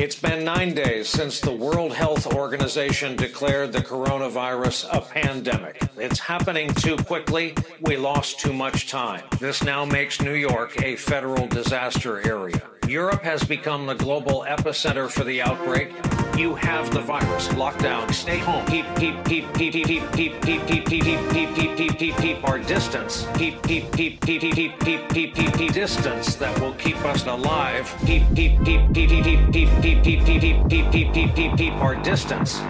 It's 0.00 0.14
been 0.14 0.44
nine 0.44 0.74
days 0.74 1.08
since 1.08 1.40
the 1.40 1.50
World 1.50 1.92
Health 1.92 2.32
Organization 2.32 3.16
declared 3.16 3.72
the 3.72 3.80
coronavirus 3.80 4.86
a 4.92 5.00
pandemic. 5.00 5.82
It's 5.96 6.20
happening 6.20 6.72
too 6.74 6.96
quickly. 6.98 7.56
We 7.80 7.96
lost 7.96 8.38
too 8.38 8.52
much 8.52 8.88
time. 8.88 9.24
This 9.40 9.64
now 9.64 9.84
makes 9.84 10.22
New 10.22 10.34
York 10.34 10.80
a 10.84 10.94
federal 10.94 11.48
disaster 11.48 12.24
area. 12.24 12.77
Europe 12.88 13.22
has 13.22 13.44
become 13.44 13.84
the 13.84 13.94
global 13.94 14.46
epicenter 14.48 15.10
for 15.10 15.22
the 15.22 15.42
outbreak. 15.42 15.92
You 16.38 16.54
have 16.54 16.90
the 16.90 17.02
virus. 17.02 17.48
Lockdown. 17.48 18.14
Stay 18.14 18.38
home. 18.38 18.64
Keep 18.64 18.86
keep 18.96 19.22
keep 19.24 19.52
keep 19.52 19.72
keep 19.74 19.86
keep 19.86 20.40
keep 20.40 20.66
keep 20.66 20.66
keep 20.66 20.86
keep 20.86 21.30
keep 21.30 21.54
keep 21.54 21.76
keep 21.76 21.98
keep 21.98 22.16
keep 22.16 22.48
our 22.48 22.58
distance. 22.58 23.26
Keep 23.34 23.62
keep 23.64 23.92
keep 23.92 24.20
keep 24.22 24.40
keep 24.40 24.54
keep 24.54 24.80
keep 24.80 25.08
keep 25.10 25.34
keep 25.34 25.52
keep 25.52 25.72
distance 25.74 26.36
that 26.36 26.58
will 26.60 26.72
keep 26.74 26.96
us 27.04 27.26
alive. 27.26 27.94
Keep 28.06 28.22
keep 28.34 28.64
keep 28.64 28.94
keep 28.94 29.10
keep 29.10 29.24
keep 29.24 29.52
keep 29.52 29.82
keep 29.82 30.24
keep 30.24 30.24
keep 30.24 30.68
keep 30.70 30.90
keep 30.90 31.12
keep 31.12 31.34
keep 31.34 31.56
keep 31.58 31.74
our 31.74 31.94
distance. 31.96 32.60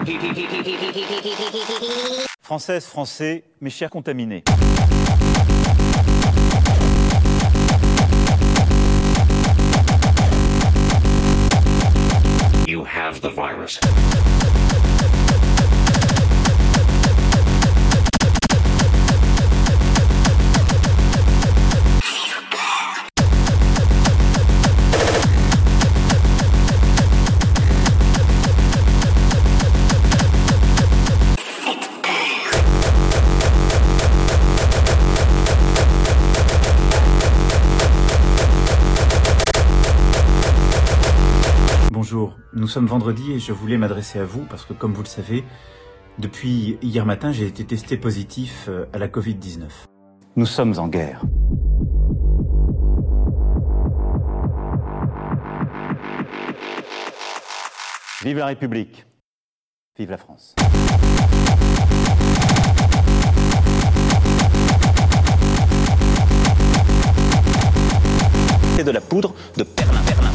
Françaises, 2.41 2.89
Français, 2.89 3.43
mes 3.61 3.69
chers 3.69 3.89
contaminés. 3.89 4.43
Bonjour, 42.11 42.35
nous 42.53 42.67
sommes 42.67 42.87
vendredi 42.87 43.33
et 43.33 43.39
je 43.39 43.53
voulais 43.53 43.77
m'adresser 43.77 44.17
à 44.17 44.25
vous 44.25 44.43
parce 44.49 44.65
que 44.65 44.73
comme 44.73 44.93
vous 44.93 45.03
le 45.03 45.07
savez, 45.07 45.43
depuis 46.17 46.79
hier 46.81 47.05
matin 47.05 47.31
j'ai 47.31 47.45
été 47.45 47.63
testé 47.63 47.97
positif 47.97 48.65
euh, 48.67 48.87
à 48.93 48.97
la 48.97 49.07
Covid-19. 49.07 49.67
Nous 50.35 50.47
sommes 50.47 50.73
en 50.79 50.87
guerre. 50.87 51.21
Vive 58.23 58.39
la 58.39 58.47
République. 58.47 59.05
Vive 59.95 60.09
la 60.09 60.17
France. 60.17 60.55
C'est 68.75 68.83
de 68.83 68.89
la 68.89 69.01
poudre 69.01 69.35
de 69.57 69.63
perlin, 69.63 69.91
perlin, 69.91 70.01
perlin, 70.05 70.15
perlin, 70.15 70.28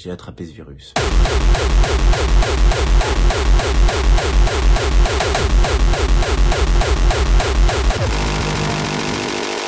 J'ai 0.00 0.12
attrapé 0.12 0.46
ce 0.46 0.52
virus. 0.52 0.94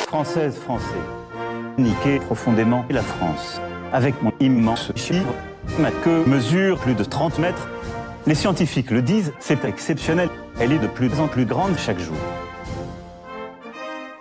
Françaises, 0.06 0.54
Français, 0.54 0.84
niquez 1.78 2.20
profondément 2.20 2.84
la 2.90 3.02
France. 3.02 3.60
Avec 3.92 4.22
mon 4.22 4.32
immense 4.38 4.92
chiffre, 4.94 5.34
ma 5.80 5.90
queue 5.90 6.24
mesure 6.24 6.78
plus 6.78 6.94
de 6.94 7.02
30 7.02 7.40
mètres. 7.40 7.68
Les 8.28 8.36
scientifiques 8.36 8.92
le 8.92 9.02
disent, 9.02 9.32
c'est 9.40 9.64
exceptionnel. 9.64 10.28
Elle 10.60 10.70
est 10.70 10.78
de 10.78 10.86
plus 10.86 11.18
en 11.18 11.26
plus 11.26 11.44
grande 11.44 11.76
chaque 11.76 11.98
jour. 11.98 12.16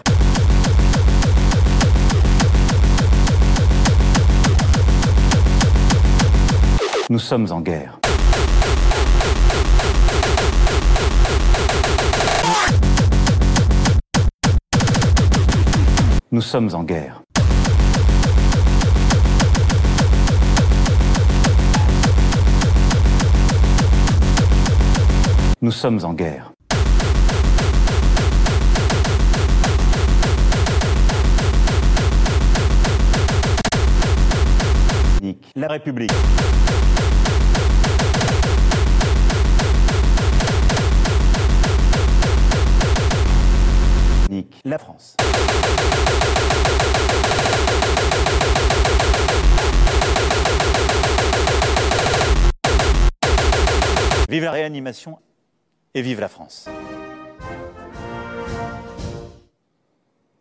Nous 7.09 7.19
sommes 7.19 7.51
en 7.51 7.59
guerre. 7.59 8.00
Nous 16.30 16.42
sommes 16.42 16.70
en 16.74 16.84
guerre. 16.84 17.24
Nous 25.62 25.72
sommes 25.72 26.04
en 26.04 26.14
guerre. 26.14 26.52
La 35.56 35.70
République. 35.70 36.12
Vive 54.28 54.44
la 54.44 54.52
réanimation 54.52 55.20
et 55.94 56.02
vive 56.02 56.20
la 56.20 56.28
France. 56.28 56.68